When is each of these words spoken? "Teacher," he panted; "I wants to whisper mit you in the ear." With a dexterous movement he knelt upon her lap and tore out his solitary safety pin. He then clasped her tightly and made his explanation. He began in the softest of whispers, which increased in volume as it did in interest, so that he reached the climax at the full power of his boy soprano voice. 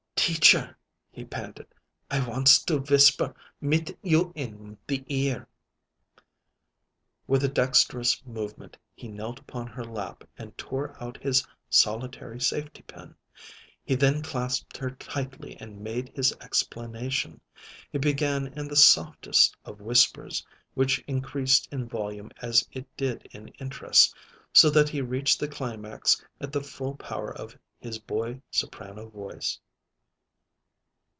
"Teacher," 0.23 0.77
he 1.11 1.25
panted; 1.25 1.65
"I 2.09 2.25
wants 2.25 2.63
to 2.65 2.77
whisper 2.77 3.33
mit 3.59 3.97
you 4.03 4.31
in 4.35 4.77
the 4.87 5.03
ear." 5.09 5.47
With 7.27 7.43
a 7.43 7.47
dexterous 7.49 8.23
movement 8.23 8.77
he 8.95 9.07
knelt 9.09 9.39
upon 9.39 9.65
her 9.67 9.83
lap 9.83 10.23
and 10.37 10.55
tore 10.57 10.95
out 11.03 11.17
his 11.21 11.45
solitary 11.71 12.39
safety 12.39 12.81
pin. 12.83 13.13
He 13.83 13.95
then 13.95 14.21
clasped 14.21 14.77
her 14.77 14.91
tightly 14.91 15.57
and 15.59 15.81
made 15.81 16.09
his 16.09 16.31
explanation. 16.39 17.41
He 17.91 17.97
began 17.97 18.45
in 18.53 18.67
the 18.69 18.77
softest 18.77 19.57
of 19.65 19.81
whispers, 19.81 20.45
which 20.75 21.03
increased 21.07 21.67
in 21.73 21.89
volume 21.89 22.29
as 22.43 22.65
it 22.71 22.85
did 22.95 23.27
in 23.31 23.47
interest, 23.59 24.15
so 24.53 24.69
that 24.69 24.87
he 24.89 25.01
reached 25.01 25.39
the 25.41 25.47
climax 25.49 26.23
at 26.39 26.53
the 26.53 26.61
full 26.61 26.95
power 26.95 27.35
of 27.35 27.57
his 27.79 27.97
boy 27.99 28.39
soprano 28.51 29.09
voice. 29.09 29.59